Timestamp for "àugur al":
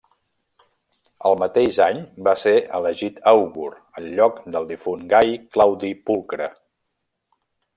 3.33-4.09